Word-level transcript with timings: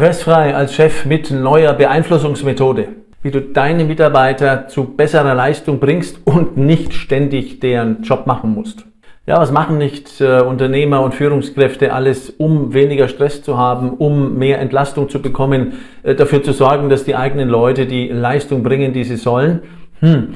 Stressfrei 0.00 0.54
als 0.54 0.74
Chef 0.74 1.04
mit 1.04 1.30
neuer 1.30 1.74
Beeinflussungsmethode. 1.74 2.88
Wie 3.22 3.30
du 3.30 3.42
deine 3.42 3.84
Mitarbeiter 3.84 4.66
zu 4.66 4.84
besserer 4.84 5.34
Leistung 5.34 5.78
bringst 5.78 6.26
und 6.26 6.56
nicht 6.56 6.94
ständig 6.94 7.60
deren 7.60 8.02
Job 8.02 8.26
machen 8.26 8.54
musst. 8.54 8.86
Ja, 9.26 9.36
was 9.36 9.52
machen 9.52 9.76
nicht 9.76 10.22
äh, 10.22 10.40
Unternehmer 10.40 11.02
und 11.02 11.14
Führungskräfte 11.14 11.92
alles, 11.92 12.30
um 12.30 12.72
weniger 12.72 13.08
Stress 13.08 13.42
zu 13.42 13.58
haben, 13.58 13.90
um 13.90 14.38
mehr 14.38 14.58
Entlastung 14.58 15.10
zu 15.10 15.20
bekommen, 15.20 15.74
äh, 16.02 16.14
dafür 16.14 16.42
zu 16.42 16.54
sorgen, 16.54 16.88
dass 16.88 17.04
die 17.04 17.14
eigenen 17.14 17.50
Leute 17.50 17.84
die 17.84 18.08
Leistung 18.08 18.62
bringen, 18.62 18.94
die 18.94 19.04
sie 19.04 19.16
sollen? 19.16 19.60
Hm, 19.98 20.28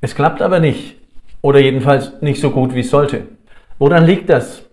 es 0.00 0.16
klappt 0.16 0.42
aber 0.42 0.58
nicht. 0.58 0.96
Oder 1.40 1.60
jedenfalls 1.60 2.20
nicht 2.20 2.40
so 2.40 2.50
gut, 2.50 2.74
wie 2.74 2.80
es 2.80 2.90
sollte. 2.90 3.20
Woran 3.78 4.06
liegt 4.06 4.28
das? 4.28 4.63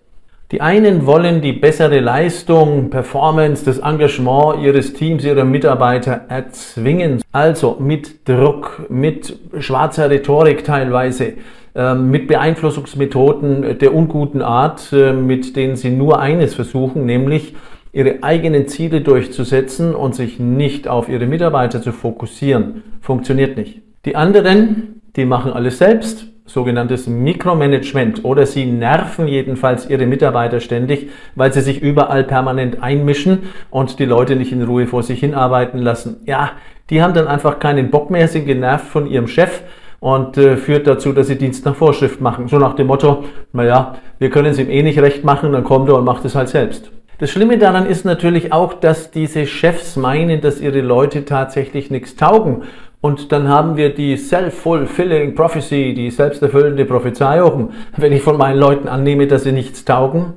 Die 0.52 0.60
einen 0.60 1.06
wollen 1.06 1.40
die 1.40 1.54
bessere 1.54 2.00
Leistung, 2.00 2.90
Performance, 2.90 3.64
das 3.64 3.78
Engagement 3.78 4.62
ihres 4.62 4.92
Teams, 4.92 5.24
ihrer 5.24 5.46
Mitarbeiter 5.46 6.26
erzwingen. 6.28 7.22
Also 7.32 7.78
mit 7.80 8.28
Druck, 8.28 8.84
mit 8.90 9.38
schwarzer 9.60 10.10
Rhetorik 10.10 10.62
teilweise, 10.62 11.32
ähm, 11.74 12.10
mit 12.10 12.28
Beeinflussungsmethoden 12.28 13.78
der 13.78 13.94
unguten 13.94 14.42
Art, 14.42 14.92
äh, 14.92 15.14
mit 15.14 15.56
denen 15.56 15.76
sie 15.76 15.88
nur 15.88 16.20
eines 16.20 16.54
versuchen, 16.54 17.06
nämlich 17.06 17.54
ihre 17.94 18.22
eigenen 18.22 18.68
Ziele 18.68 19.00
durchzusetzen 19.00 19.94
und 19.94 20.14
sich 20.14 20.38
nicht 20.38 20.86
auf 20.86 21.08
ihre 21.08 21.24
Mitarbeiter 21.24 21.80
zu 21.80 21.92
fokussieren. 21.92 22.82
Funktioniert 23.00 23.56
nicht. 23.56 23.80
Die 24.04 24.16
anderen, 24.16 25.00
die 25.16 25.24
machen 25.24 25.50
alles 25.50 25.78
selbst, 25.78 26.26
sogenanntes 26.44 27.06
Mikromanagement 27.06 28.24
oder 28.24 28.46
sie 28.46 28.66
nerven 28.66 29.28
jedenfalls 29.28 29.88
ihre 29.88 30.06
Mitarbeiter 30.06 30.60
ständig, 30.60 31.10
weil 31.34 31.52
sie 31.52 31.60
sich 31.60 31.80
überall 31.80 32.24
permanent 32.24 32.82
einmischen 32.82 33.50
und 33.70 33.98
die 33.98 34.04
Leute 34.04 34.36
nicht 34.36 34.52
in 34.52 34.62
Ruhe 34.62 34.86
vor 34.86 35.02
sich 35.02 35.20
hinarbeiten 35.20 35.80
lassen. 35.80 36.20
Ja, 36.26 36.52
die 36.90 37.02
haben 37.02 37.14
dann 37.14 37.28
einfach 37.28 37.58
keinen 37.58 37.90
Bock 37.90 38.10
mehr, 38.10 38.28
sind 38.28 38.46
genervt 38.46 38.86
von 38.86 39.06
ihrem 39.06 39.28
Chef 39.28 39.62
und 40.00 40.36
äh, 40.36 40.56
führt 40.56 40.86
dazu, 40.88 41.12
dass 41.12 41.28
sie 41.28 41.38
Dienst 41.38 41.64
nach 41.64 41.76
Vorschrift 41.76 42.20
machen. 42.20 42.48
So 42.48 42.58
nach 42.58 42.74
dem 42.74 42.88
Motto, 42.88 43.24
naja, 43.52 43.94
wir 44.18 44.30
können 44.30 44.48
es 44.48 44.58
ihm 44.58 44.68
eh 44.68 44.82
nicht 44.82 44.98
recht 44.98 45.24
machen, 45.24 45.52
dann 45.52 45.62
kommt 45.62 45.88
er 45.88 45.96
und 45.96 46.04
macht 46.04 46.24
es 46.24 46.34
halt 46.34 46.48
selbst. 46.48 46.90
Das 47.18 47.30
Schlimme 47.30 47.56
daran 47.56 47.86
ist 47.86 48.04
natürlich 48.04 48.52
auch, 48.52 48.74
dass 48.74 49.12
diese 49.12 49.46
Chefs 49.46 49.94
meinen, 49.94 50.40
dass 50.40 50.60
ihre 50.60 50.80
Leute 50.80 51.24
tatsächlich 51.24 51.88
nichts 51.88 52.16
taugen 52.16 52.64
und 53.02 53.32
dann 53.32 53.48
haben 53.48 53.76
wir 53.76 53.92
die 53.92 54.16
Self-Fulfilling 54.16 55.34
Prophecy, 55.34 55.92
die 55.92 56.10
selbsterfüllende 56.10 56.84
Prophezeiung. 56.84 57.72
Wenn 57.96 58.12
ich 58.12 58.22
von 58.22 58.38
meinen 58.38 58.58
Leuten 58.58 58.86
annehme, 58.86 59.26
dass 59.26 59.42
sie 59.42 59.50
nichts 59.50 59.84
taugen, 59.84 60.34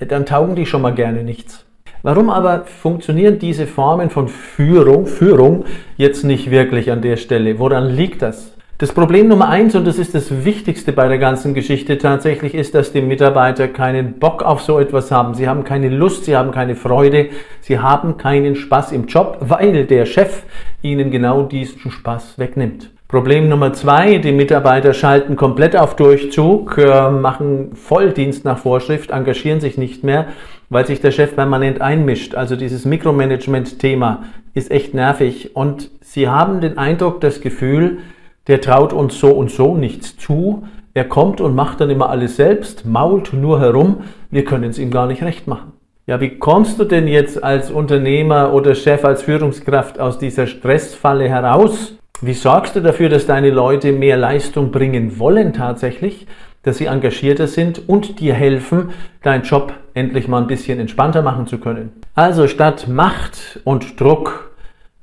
dann 0.00 0.26
taugen 0.26 0.56
die 0.56 0.66
schon 0.66 0.82
mal 0.82 0.92
gerne 0.92 1.22
nichts. 1.22 1.64
Warum 2.02 2.28
aber 2.28 2.64
funktionieren 2.64 3.38
diese 3.38 3.66
Formen 3.68 4.10
von 4.10 4.26
Führung, 4.26 5.06
Führung 5.06 5.64
jetzt 5.96 6.24
nicht 6.24 6.50
wirklich 6.50 6.90
an 6.90 7.00
der 7.00 7.16
Stelle? 7.16 7.60
Woran 7.60 7.88
liegt 7.88 8.22
das? 8.22 8.49
Das 8.80 8.92
Problem 8.92 9.28
Nummer 9.28 9.50
eins, 9.50 9.74
und 9.74 9.86
das 9.86 9.98
ist 9.98 10.14
das 10.14 10.42
Wichtigste 10.46 10.92
bei 10.92 11.06
der 11.06 11.18
ganzen 11.18 11.52
Geschichte 11.52 11.98
tatsächlich, 11.98 12.54
ist, 12.54 12.74
dass 12.74 12.92
die 12.92 13.02
Mitarbeiter 13.02 13.68
keinen 13.68 14.14
Bock 14.18 14.42
auf 14.42 14.62
so 14.62 14.78
etwas 14.78 15.10
haben. 15.10 15.34
Sie 15.34 15.46
haben 15.46 15.64
keine 15.64 15.90
Lust, 15.90 16.24
sie 16.24 16.34
haben 16.34 16.50
keine 16.50 16.74
Freude, 16.74 17.28
sie 17.60 17.78
haben 17.78 18.16
keinen 18.16 18.56
Spaß 18.56 18.92
im 18.92 19.04
Job, 19.04 19.36
weil 19.40 19.84
der 19.84 20.06
Chef 20.06 20.44
ihnen 20.80 21.10
genau 21.10 21.42
diesen 21.42 21.90
Spaß 21.90 22.38
wegnimmt. 22.38 22.90
Problem 23.06 23.50
Nummer 23.50 23.74
zwei, 23.74 24.16
die 24.16 24.32
Mitarbeiter 24.32 24.94
schalten 24.94 25.36
komplett 25.36 25.76
auf 25.76 25.94
Durchzug, 25.94 26.78
äh, 26.78 27.10
machen 27.10 27.72
Volldienst 27.74 28.46
nach 28.46 28.56
Vorschrift, 28.56 29.10
engagieren 29.10 29.60
sich 29.60 29.76
nicht 29.76 30.04
mehr, 30.04 30.28
weil 30.70 30.86
sich 30.86 31.02
der 31.02 31.10
Chef 31.10 31.36
permanent 31.36 31.82
einmischt. 31.82 32.34
Also 32.34 32.56
dieses 32.56 32.86
Mikromanagement-Thema 32.86 34.22
ist 34.54 34.70
echt 34.70 34.94
nervig 34.94 35.54
und 35.54 35.90
sie 36.00 36.28
haben 36.30 36.62
den 36.62 36.78
Eindruck, 36.78 37.20
das 37.20 37.42
Gefühl, 37.42 37.98
der 38.46 38.60
traut 38.60 38.92
uns 38.92 39.18
so 39.18 39.30
und 39.30 39.50
so 39.50 39.76
nichts 39.76 40.16
zu. 40.16 40.64
Er 40.94 41.04
kommt 41.04 41.40
und 41.40 41.54
macht 41.54 41.80
dann 41.80 41.90
immer 41.90 42.10
alles 42.10 42.36
selbst, 42.36 42.84
mault 42.84 43.32
nur 43.32 43.60
herum. 43.60 43.98
Wir 44.30 44.44
können 44.44 44.70
es 44.70 44.78
ihm 44.78 44.90
gar 44.90 45.06
nicht 45.06 45.22
recht 45.22 45.46
machen. 45.46 45.72
Ja, 46.06 46.20
wie 46.20 46.38
kommst 46.38 46.80
du 46.80 46.84
denn 46.84 47.06
jetzt 47.06 47.44
als 47.44 47.70
Unternehmer 47.70 48.52
oder 48.52 48.74
Chef, 48.74 49.04
als 49.04 49.22
Führungskraft 49.22 50.00
aus 50.00 50.18
dieser 50.18 50.48
Stressfalle 50.48 51.28
heraus? 51.28 51.94
Wie 52.20 52.34
sorgst 52.34 52.74
du 52.74 52.80
dafür, 52.80 53.08
dass 53.08 53.26
deine 53.26 53.50
Leute 53.50 53.92
mehr 53.92 54.16
Leistung 54.16 54.72
bringen 54.72 55.18
wollen 55.18 55.52
tatsächlich, 55.52 56.26
dass 56.64 56.78
sie 56.78 56.86
engagierter 56.86 57.46
sind 57.46 57.88
und 57.88 58.18
dir 58.18 58.34
helfen, 58.34 58.90
deinen 59.22 59.44
Job 59.44 59.72
endlich 59.94 60.26
mal 60.26 60.42
ein 60.42 60.48
bisschen 60.48 60.80
entspannter 60.80 61.22
machen 61.22 61.46
zu 61.46 61.58
können? 61.58 61.92
Also 62.14 62.48
statt 62.48 62.88
Macht 62.88 63.60
und 63.64 64.00
Druck 64.00 64.49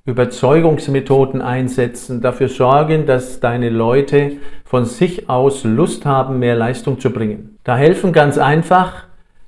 Überzeugungsmethoden 0.08 1.42
einsetzen, 1.42 2.22
dafür 2.22 2.48
sorgen, 2.48 3.06
dass 3.06 3.42
deine 3.42 3.70
Leute 3.70 4.38
von 4.64 4.86
sich 4.86 5.30
aus 5.30 5.66
Lust 5.66 6.06
haben, 6.06 6.40
mehr 6.40 6.56
Leistung 6.56 6.98
zu 7.00 7.12
bringen. 7.12 7.58
Da 7.66 7.76
helfen 7.76 8.14
ganz 8.14 8.38
einfach 8.38 9.04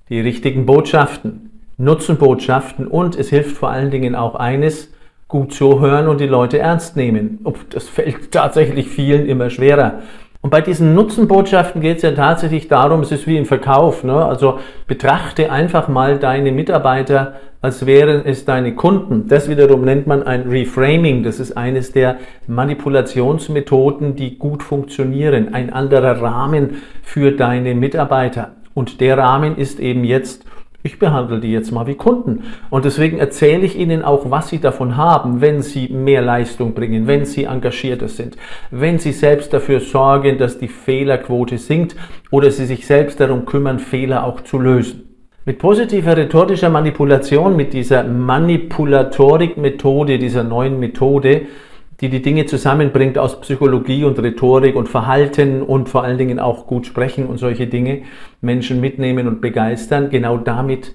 die 0.09 0.19
richtigen 0.19 0.66
Botschaften, 0.66 1.64
Nutzenbotschaften 1.78 2.88
und 2.88 3.18
es 3.18 3.30
hilft 3.30 3.56
vor 3.56 3.69
allen 3.69 3.90
Dingen 3.90 4.16
auch 4.16 4.36
eines, 4.36 4.94
gut 5.30 5.53
zuhören 5.53 6.09
und 6.09 6.19
die 6.19 6.28
Leute 6.28 6.59
ernst 6.59 6.98
nehmen. 6.98 7.40
Das 7.69 7.88
fällt 7.88 8.31
tatsächlich 8.31 8.90
vielen 8.90 9.28
immer 9.28 9.50
schwerer. 9.50 10.02
Und 10.42 10.52
bei 10.52 10.62
diesen 10.62 10.96
Nutzenbotschaften 10.96 11.82
geht 11.82 11.98
es 11.98 12.04
ja 12.04 12.12
tatsächlich 12.12 12.70
darum, 12.70 13.02
es 13.02 13.12
ist 13.12 13.28
wie 13.28 13.38
im 13.38 13.46
Verkauf. 13.46 14.06
Ne? 14.06 14.14
Also 14.14 14.60
betrachte 14.88 15.52
einfach 15.52 15.90
mal 15.90 16.18
deine 16.18 16.54
Mitarbeiter, 16.54 17.34
als 17.62 17.86
wären 17.86 18.26
es 18.26 18.46
deine 18.46 18.74
Kunden. 18.74 19.28
Das 19.28 19.50
wiederum 19.50 19.82
nennt 19.84 20.08
man 20.08 20.24
ein 20.24 20.44
Reframing. 20.44 21.24
Das 21.24 21.42
ist 21.42 21.58
eines 21.58 21.92
der 21.92 22.20
Manipulationsmethoden, 22.48 24.16
die 24.16 24.38
gut 24.38 24.64
funktionieren. 24.64 25.54
Ein 25.54 25.74
anderer 25.74 26.22
Rahmen 26.22 26.84
für 27.04 27.34
deine 27.34 27.76
Mitarbeiter. 27.76 28.52
Und 28.74 29.02
der 29.02 29.18
Rahmen 29.18 29.58
ist 29.58 29.82
eben 29.82 30.06
jetzt 30.06 30.46
ich 30.82 30.98
behandle 30.98 31.40
die 31.40 31.52
jetzt 31.52 31.72
mal 31.72 31.88
wie 31.88 31.96
Kunden. 31.96 32.44
Und 32.70 32.86
deswegen 32.86 33.18
erzähle 33.18 33.66
ich 33.66 33.78
Ihnen 33.78 34.04
auch, 34.04 34.32
was 34.32 34.50
Sie 34.50 34.60
davon 34.60 34.96
haben, 34.96 35.42
wenn 35.42 35.62
Sie 35.62 35.90
mehr 35.90 36.22
Leistung 36.22 36.74
bringen, 36.74 37.06
wenn 37.06 37.26
Sie 37.26 37.44
engagierter 37.44 38.08
sind, 38.08 38.38
wenn 38.72 38.98
Sie 38.98 39.12
selbst 39.12 39.54
dafür 39.54 39.82
sorgen, 39.82 40.38
dass 40.38 40.58
die 40.58 40.70
Fehlerquote 40.70 41.58
sinkt 41.58 41.98
oder 42.32 42.52
Sie 42.52 42.66
sich 42.66 42.86
selbst 42.86 43.20
darum 43.20 43.46
kümmern, 43.46 43.80
Fehler 43.80 44.26
auch 44.26 44.42
zu 44.42 44.58
lösen. 44.58 45.04
Mit 45.46 45.58
positiver 45.58 46.16
rhetorischer 46.16 46.70
Manipulation, 46.70 47.56
mit 47.56 47.74
dieser 47.74 48.04
Manipulatorik-Methode, 48.04 50.20
dieser 50.20 50.44
neuen 50.44 50.80
Methode, 50.80 51.48
die 52.02 52.10
die 52.10 52.22
Dinge 52.22 52.46
zusammenbringt 52.46 53.18
aus 53.18 53.42
Psychologie 53.42 54.06
und 54.06 54.20
Rhetorik 54.20 54.76
und 54.76 54.88
Verhalten 54.88 55.62
und 55.62 55.90
vor 55.90 56.04
allen 56.04 56.18
Dingen 56.18 56.40
auch 56.40 56.66
gut 56.66 56.86
sprechen 56.86 57.26
und 57.28 57.38
solche 57.38 57.68
Dinge, 57.68 58.04
Menschen 58.42 58.80
mitnehmen 58.80 59.28
und 59.28 59.42
begeistern, 59.42 60.10
genau 60.10 60.38
damit 60.38 60.94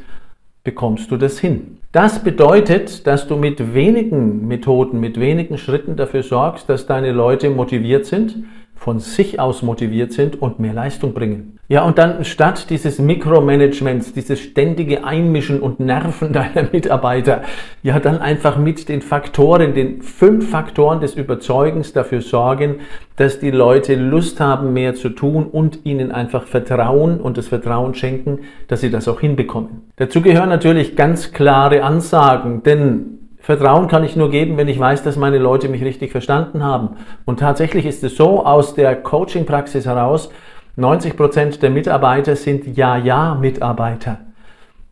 bekommst 0.64 1.10
du 1.10 1.16
das 1.18 1.38
hin. 1.38 1.78
Das 1.92 2.24
bedeutet, 2.24 3.06
dass 3.06 3.28
du 3.28 3.36
mit 3.36 3.74
wenigen 3.74 4.48
Methoden, 4.48 4.98
mit 4.98 5.20
wenigen 5.20 5.58
Schritten 5.58 5.96
dafür 5.96 6.22
sorgst, 6.22 6.68
dass 6.68 6.86
deine 6.86 7.12
Leute 7.12 7.50
motiviert 7.50 8.06
sind, 8.06 8.44
von 8.74 8.98
sich 8.98 9.38
aus 9.38 9.62
motiviert 9.62 10.12
sind 10.12 10.40
und 10.40 10.58
mehr 10.58 10.72
Leistung 10.72 11.12
bringen. 11.12 11.53
Ja, 11.66 11.82
und 11.82 11.96
dann 11.96 12.24
statt 12.26 12.68
dieses 12.68 12.98
Mikromanagements, 12.98 14.12
dieses 14.12 14.38
ständige 14.38 15.04
Einmischen 15.04 15.60
und 15.60 15.80
Nerven 15.80 16.32
deiner 16.34 16.68
Mitarbeiter, 16.70 17.42
ja, 17.82 17.98
dann 18.00 18.18
einfach 18.18 18.58
mit 18.58 18.88
den 18.90 19.00
Faktoren, 19.00 19.72
den 19.72 20.02
fünf 20.02 20.50
Faktoren 20.50 21.00
des 21.00 21.14
Überzeugens 21.14 21.94
dafür 21.94 22.20
sorgen, 22.20 22.80
dass 23.16 23.38
die 23.38 23.50
Leute 23.50 23.94
Lust 23.94 24.40
haben, 24.40 24.74
mehr 24.74 24.94
zu 24.94 25.08
tun 25.08 25.46
und 25.46 25.80
ihnen 25.84 26.12
einfach 26.12 26.46
Vertrauen 26.46 27.18
und 27.20 27.38
das 27.38 27.48
Vertrauen 27.48 27.94
schenken, 27.94 28.40
dass 28.68 28.82
sie 28.82 28.90
das 28.90 29.08
auch 29.08 29.20
hinbekommen. 29.20 29.90
Dazu 29.96 30.20
gehören 30.20 30.50
natürlich 30.50 30.96
ganz 30.96 31.32
klare 31.32 31.82
Ansagen, 31.82 32.62
denn 32.62 33.14
Vertrauen 33.38 33.88
kann 33.88 34.04
ich 34.04 34.16
nur 34.16 34.30
geben, 34.30 34.56
wenn 34.56 34.68
ich 34.68 34.78
weiß, 34.78 35.02
dass 35.02 35.16
meine 35.16 35.38
Leute 35.38 35.68
mich 35.68 35.84
richtig 35.84 36.12
verstanden 36.12 36.64
haben. 36.64 36.96
Und 37.26 37.40
tatsächlich 37.40 37.84
ist 37.84 38.02
es 38.02 38.16
so 38.16 38.44
aus 38.44 38.74
der 38.74 38.96
Coaching-Praxis 38.96 39.84
heraus, 39.84 40.30
90 40.76 41.16
Prozent 41.16 41.62
der 41.62 41.70
Mitarbeiter 41.70 42.36
sind 42.36 42.76
Ja-Ja-Mitarbeiter. 42.76 44.18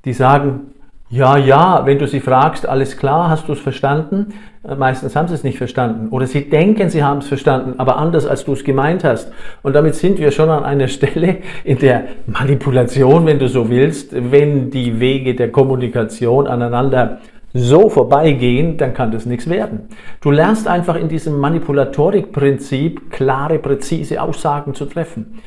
Die 0.04 0.12
sagen, 0.12 0.72
ja, 1.12 1.36
ja, 1.36 1.84
wenn 1.84 1.98
du 1.98 2.06
sie 2.06 2.20
fragst, 2.20 2.66
alles 2.66 2.96
klar, 2.96 3.28
hast 3.28 3.46
du 3.46 3.52
es 3.52 3.60
verstanden? 3.60 4.32
Äh, 4.66 4.76
meistens 4.76 5.14
haben 5.14 5.28
sie 5.28 5.34
es 5.34 5.44
nicht 5.44 5.58
verstanden. 5.58 6.08
Oder 6.08 6.26
sie 6.26 6.48
denken, 6.48 6.88
sie 6.88 7.04
haben 7.04 7.18
es 7.18 7.28
verstanden, 7.28 7.74
aber 7.76 7.98
anders, 7.98 8.26
als 8.26 8.44
du 8.44 8.54
es 8.54 8.64
gemeint 8.64 9.04
hast. 9.04 9.30
Und 9.62 9.74
damit 9.74 9.94
sind 9.94 10.18
wir 10.18 10.30
schon 10.30 10.48
an 10.48 10.64
einer 10.64 10.88
Stelle 10.96 11.38
in 11.64 11.78
der 11.78 12.04
Manipulation, 12.26 13.26
wenn 13.26 13.38
du 13.38 13.46
so 13.46 13.68
willst, 13.68 14.12
wenn 14.12 14.70
die 14.70 15.00
Wege 15.00 15.34
der 15.34 15.52
Kommunikation 15.52 16.46
aneinander 16.46 17.18
so 17.52 17.90
vorbeigehen, 17.90 18.78
dann 18.78 18.94
kann 18.94 19.10
das 19.10 19.26
nichts 19.26 19.50
werden. 19.50 19.88
Du 20.22 20.30
lernst 20.30 20.66
einfach 20.66 20.96
in 20.96 21.08
diesem 21.08 21.38
Manipulatorik-Prinzip 21.38 23.10
klare, 23.10 23.58
präzise 23.58 24.22
Aussagen 24.22 24.74
zu 24.74 24.86
treffen, 24.86 25.40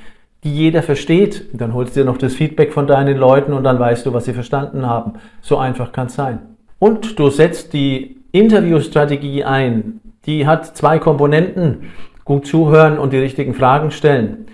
die 0.46 0.56
jeder 0.56 0.84
versteht. 0.84 1.48
Dann 1.54 1.74
holst 1.74 1.96
du 1.96 2.02
dir 2.02 2.06
noch 2.06 2.18
das 2.18 2.36
Feedback 2.36 2.72
von 2.72 2.88
deinen 2.88 3.18
Leuten 3.18 3.52
und 3.52 3.64
dann 3.64 3.80
weißt 3.80 4.06
du, 4.06 4.14
was 4.14 4.26
sie 4.26 4.34
verstanden 4.34 4.86
haben. 4.86 5.14
So 5.42 5.58
einfach 5.58 5.92
kann 5.92 6.08
es 6.08 6.16
sein. 6.16 6.40
Und 6.80 7.20
du 7.20 7.30
setzt 7.30 7.74
die 7.74 8.22
Interviewstrategie 8.32 9.44
ein. 9.44 10.00
Die 10.26 10.46
hat 10.46 10.78
zwei 10.78 11.00
Komponenten. 11.00 11.90
Gut 12.24 12.48
zuhören 12.48 12.98
und 12.98 13.12
die 13.12 13.18
richtigen 13.18 13.54
Fragen 13.54 13.92
stellen. 13.92 14.46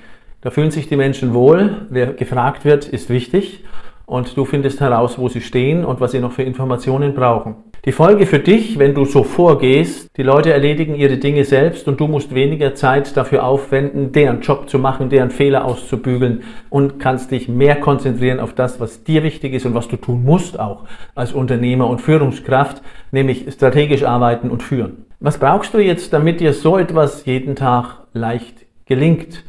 Da 0.42 0.50
fühlen 0.50 0.72
sich 0.72 0.88
die 0.88 0.96
Menschen 0.96 1.34
wohl. 1.34 1.88
Wer 1.90 2.14
gefragt 2.14 2.66
wird, 2.66 2.88
ist 2.88 3.10
wichtig. 3.10 3.64
Und 4.06 4.36
du 4.36 4.46
findest 4.46 4.80
heraus, 4.80 5.20
wo 5.20 5.30
sie 5.30 5.42
stehen 5.42 5.86
und 5.86 6.00
was 6.00 6.12
sie 6.12 6.20
noch 6.20 6.32
für 6.32 6.44
Informationen 6.44 7.14
brauchen. 7.14 7.56
Die 7.84 7.92
Folge 7.92 8.28
für 8.28 8.38
dich, 8.38 8.78
wenn 8.78 8.94
du 8.94 9.06
so 9.06 9.24
vorgehst, 9.24 10.16
die 10.16 10.22
Leute 10.22 10.54
erledigen 10.54 10.94
ihre 10.94 11.18
Dinge 11.18 11.46
selbst 11.46 11.88
und 11.88 12.00
du 12.00 12.08
musst 12.08 12.36
weniger 12.36 12.76
Zeit 12.76 13.18
dafür 13.18 13.44
aufwenden, 13.44 14.12
deren 14.12 14.42
Job 14.42 14.70
zu 14.70 14.78
machen, 14.78 15.10
deren 15.10 15.32
Fehler 15.32 15.66
auszubügeln 15.66 16.44
und 16.70 17.00
kannst 17.00 17.32
dich 17.32 17.50
mehr 17.50 17.78
konzentrieren 17.78 18.40
auf 18.40 18.54
das, 18.54 18.80
was 18.80 19.04
dir 19.04 19.24
wichtig 19.24 19.54
ist 19.54 19.66
und 19.66 19.74
was 19.74 19.88
du 19.88 19.98
tun 19.98 20.24
musst 20.24 20.60
auch 20.60 20.84
als 21.16 21.34
Unternehmer 21.34 21.88
und 21.88 22.02
Führungskraft, 22.02 22.84
nämlich 23.12 23.52
strategisch 23.52 24.04
arbeiten 24.04 24.52
und 24.52 24.62
führen. 24.62 25.08
Was 25.20 25.40
brauchst 25.40 25.74
du 25.74 25.80
jetzt, 25.80 26.14
damit 26.14 26.40
dir 26.40 26.54
so 26.54 26.78
etwas 26.78 27.26
jeden 27.26 27.56
Tag 27.56 28.06
leicht 28.14 28.68
gelingt? 28.86 29.44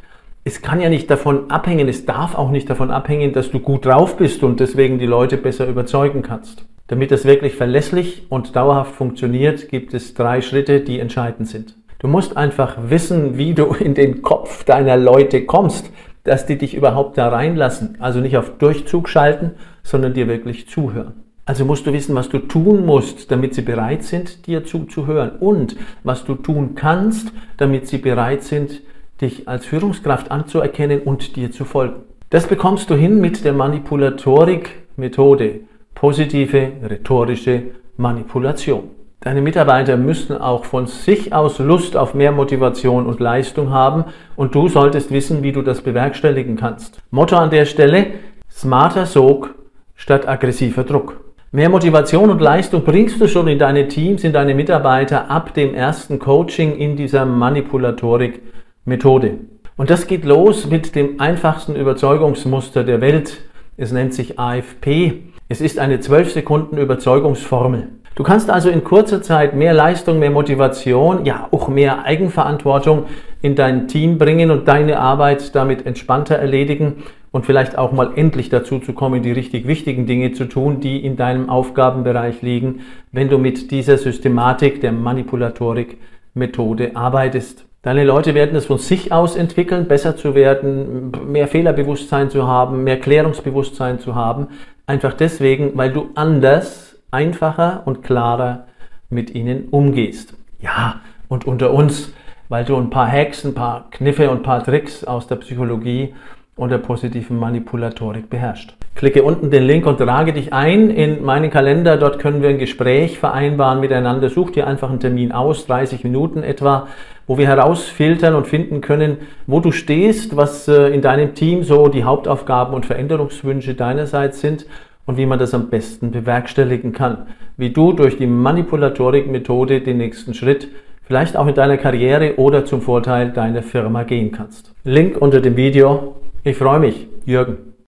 es 0.44 0.60
kann 0.60 0.80
ja 0.80 0.88
nicht 0.88 1.08
davon 1.08 1.50
abhängen, 1.50 1.88
es 1.88 2.04
darf 2.04 2.34
auch 2.34 2.50
nicht 2.50 2.68
davon 2.68 2.90
abhängen, 2.90 3.32
dass 3.32 3.50
du 3.50 3.60
gut 3.60 3.86
drauf 3.86 4.16
bist 4.16 4.42
und 4.42 4.58
deswegen 4.58 4.98
die 4.98 5.06
Leute 5.06 5.36
besser 5.36 5.68
überzeugen 5.68 6.22
kannst. 6.22 6.66
Damit 6.88 7.10
das 7.10 7.24
wirklich 7.24 7.54
verlässlich 7.54 8.26
und 8.28 8.56
dauerhaft 8.56 8.94
funktioniert, 8.94 9.68
gibt 9.68 9.94
es 9.94 10.14
drei 10.14 10.42
Schritte, 10.42 10.80
die 10.80 11.00
entscheidend 11.00 11.48
sind. 11.48 11.76
Du 11.98 12.08
musst 12.08 12.36
einfach 12.36 12.76
wissen, 12.88 13.38
wie 13.38 13.54
du 13.54 13.66
in 13.74 13.94
den 13.94 14.22
Kopf 14.22 14.64
deiner 14.64 14.96
Leute 14.96 15.46
kommst, 15.46 15.90
dass 16.24 16.46
die 16.46 16.58
dich 16.58 16.74
überhaupt 16.74 17.16
da 17.18 17.28
reinlassen. 17.28 17.96
Also 18.00 18.20
nicht 18.20 18.36
auf 18.36 18.58
Durchzug 18.58 19.08
schalten, 19.08 19.52
sondern 19.82 20.14
dir 20.14 20.28
wirklich 20.28 20.68
zuhören. 20.68 21.14
Also 21.44 21.64
musst 21.64 21.84
du 21.86 21.92
wissen, 21.92 22.14
was 22.14 22.28
du 22.28 22.38
tun 22.38 22.86
musst, 22.86 23.32
damit 23.32 23.54
sie 23.54 23.62
bereit 23.62 24.04
sind, 24.04 24.46
dir 24.46 24.64
zuzuhören 24.64 25.32
und 25.40 25.74
was 26.04 26.24
du 26.24 26.36
tun 26.36 26.76
kannst, 26.76 27.32
damit 27.56 27.88
sie 27.88 27.98
bereit 27.98 28.44
sind, 28.44 28.80
dich 29.20 29.48
als 29.48 29.66
Führungskraft 29.66 30.30
anzuerkennen 30.30 31.02
und 31.02 31.34
dir 31.36 31.50
zu 31.50 31.64
folgen. 31.64 32.04
Das 32.30 32.46
bekommst 32.46 32.90
du 32.90 32.94
hin 32.94 33.20
mit 33.20 33.44
der 33.44 33.54
Manipulatorik-Methode 33.54 35.62
positive 36.02 36.72
rhetorische 36.82 37.62
Manipulation. 37.96 38.90
Deine 39.20 39.40
Mitarbeiter 39.40 39.96
müssen 39.96 40.36
auch 40.36 40.64
von 40.64 40.88
sich 40.88 41.32
aus 41.32 41.60
Lust 41.60 41.96
auf 41.96 42.12
mehr 42.12 42.32
Motivation 42.32 43.06
und 43.06 43.20
Leistung 43.20 43.70
haben 43.70 44.06
und 44.34 44.52
du 44.56 44.68
solltest 44.68 45.12
wissen, 45.12 45.44
wie 45.44 45.52
du 45.52 45.62
das 45.62 45.80
bewerkstelligen 45.80 46.56
kannst. 46.56 47.00
Motto 47.12 47.36
an 47.36 47.50
der 47.50 47.66
Stelle, 47.66 48.06
smarter 48.50 49.06
Sog 49.06 49.54
statt 49.94 50.26
aggressiver 50.26 50.82
Druck. 50.82 51.20
Mehr 51.52 51.68
Motivation 51.68 52.30
und 52.30 52.40
Leistung 52.40 52.82
bringst 52.82 53.20
du 53.20 53.28
schon 53.28 53.46
in 53.46 53.60
deine 53.60 53.86
Teams, 53.86 54.24
in 54.24 54.32
deine 54.32 54.56
Mitarbeiter 54.56 55.30
ab 55.30 55.54
dem 55.54 55.72
ersten 55.72 56.18
Coaching 56.18 56.76
in 56.76 56.96
dieser 56.96 57.24
Manipulatorik-Methode. 57.26 59.38
Und 59.76 59.88
das 59.88 60.08
geht 60.08 60.24
los 60.24 60.68
mit 60.68 60.96
dem 60.96 61.20
einfachsten 61.20 61.76
Überzeugungsmuster 61.76 62.82
der 62.82 63.00
Welt. 63.00 63.38
Es 63.78 63.90
nennt 63.90 64.12
sich 64.12 64.38
AFP. 64.38 65.22
Es 65.48 65.62
ist 65.62 65.78
eine 65.78 65.98
12 65.98 66.32
Sekunden 66.32 66.76
Überzeugungsformel. 66.76 67.88
Du 68.14 68.22
kannst 68.22 68.50
also 68.50 68.68
in 68.68 68.84
kurzer 68.84 69.22
Zeit 69.22 69.54
mehr 69.54 69.72
Leistung, 69.72 70.18
mehr 70.18 70.30
Motivation, 70.30 71.24
ja 71.24 71.48
auch 71.50 71.68
mehr 71.68 72.04
Eigenverantwortung 72.04 73.06
in 73.40 73.54
dein 73.54 73.88
Team 73.88 74.18
bringen 74.18 74.50
und 74.50 74.68
deine 74.68 74.98
Arbeit 74.98 75.54
damit 75.54 75.86
entspannter 75.86 76.34
erledigen 76.34 77.04
und 77.30 77.46
vielleicht 77.46 77.78
auch 77.78 77.92
mal 77.92 78.12
endlich 78.14 78.50
dazu 78.50 78.78
zu 78.78 78.92
kommen, 78.92 79.22
die 79.22 79.32
richtig 79.32 79.66
wichtigen 79.66 80.04
Dinge 80.04 80.32
zu 80.32 80.44
tun, 80.44 80.80
die 80.80 81.02
in 81.02 81.16
deinem 81.16 81.48
Aufgabenbereich 81.48 82.42
liegen, 82.42 82.80
wenn 83.10 83.30
du 83.30 83.38
mit 83.38 83.70
dieser 83.70 83.96
Systematik 83.96 84.82
der 84.82 84.92
Manipulatorik-Methode 84.92 86.94
arbeitest. 86.94 87.64
Deine 87.82 88.04
Leute 88.04 88.34
werden 88.34 88.54
es 88.54 88.66
von 88.66 88.78
sich 88.78 89.10
aus 89.10 89.34
entwickeln, 89.34 89.88
besser 89.88 90.16
zu 90.16 90.36
werden, 90.36 91.10
mehr 91.26 91.48
Fehlerbewusstsein 91.48 92.30
zu 92.30 92.46
haben, 92.46 92.84
mehr 92.84 93.00
Klärungsbewusstsein 93.00 93.98
zu 93.98 94.14
haben, 94.14 94.48
Einfach 94.86 95.14
deswegen, 95.14 95.76
weil 95.76 95.92
du 95.92 96.10
anders, 96.16 96.96
einfacher 97.10 97.82
und 97.84 98.02
klarer 98.02 98.66
mit 99.10 99.34
ihnen 99.34 99.68
umgehst. 99.70 100.34
Ja, 100.60 101.00
und 101.28 101.46
unter 101.46 101.72
uns, 101.72 102.12
weil 102.48 102.64
du 102.64 102.76
ein 102.76 102.90
paar 102.90 103.10
Hacks, 103.10 103.44
ein 103.44 103.54
paar 103.54 103.88
Kniffe 103.90 104.28
und 104.30 104.38
ein 104.38 104.42
paar 104.42 104.64
Tricks 104.64 105.04
aus 105.04 105.28
der 105.28 105.36
Psychologie 105.36 106.14
und 106.56 106.70
der 106.70 106.78
positiven 106.78 107.38
Manipulatorik 107.38 108.28
beherrscht. 108.28 108.74
Klicke 108.94 109.22
unten 109.22 109.50
den 109.50 109.64
Link 109.64 109.86
und 109.86 109.98
trage 109.98 110.32
dich 110.32 110.52
ein 110.52 110.90
in 110.90 111.24
meinen 111.24 111.50
Kalender. 111.50 111.96
Dort 111.96 112.18
können 112.18 112.42
wir 112.42 112.50
ein 112.50 112.58
Gespräch 112.58 113.18
vereinbaren 113.18 113.80
miteinander. 113.80 114.28
Such 114.28 114.50
dir 114.50 114.66
einfach 114.66 114.90
einen 114.90 115.00
Termin 115.00 115.32
aus, 115.32 115.66
30 115.66 116.04
Minuten 116.04 116.42
etwa, 116.42 116.88
wo 117.26 117.38
wir 117.38 117.46
herausfiltern 117.46 118.34
und 118.34 118.46
finden 118.46 118.80
können, 118.80 119.18
wo 119.46 119.60
du 119.60 119.72
stehst, 119.72 120.36
was 120.36 120.68
äh, 120.68 120.88
in 120.88 121.00
deinem 121.00 121.34
Team 121.34 121.62
so 121.62 121.88
die 121.88 122.04
Hauptaufgaben 122.04 122.74
und 122.74 122.86
Veränderungswünsche 122.86 123.74
deinerseits 123.74 124.40
sind 124.40 124.66
und 125.06 125.16
wie 125.16 125.26
man 125.26 125.38
das 125.38 125.54
am 125.54 125.68
besten 125.68 126.10
bewerkstelligen 126.10 126.92
kann. 126.92 127.26
Wie 127.56 127.70
du 127.70 127.92
durch 127.92 128.18
die 128.18 128.26
Manipulatorik-Methode 128.26 129.80
den 129.80 129.98
nächsten 129.98 130.34
Schritt 130.34 130.68
vielleicht 131.02 131.36
auch 131.36 131.46
in 131.46 131.54
deiner 131.54 131.76
Karriere 131.76 132.36
oder 132.36 132.64
zum 132.64 132.82
Vorteil 132.82 133.30
deiner 133.30 133.62
Firma 133.62 134.04
gehen 134.04 134.32
kannst. 134.32 134.72
Link 134.84 135.20
unter 135.20 135.40
dem 135.40 135.56
Video. 135.56 136.16
Ich 136.44 136.56
freue 136.56 136.78
mich. 136.78 137.08
Jürgen. 137.24 137.71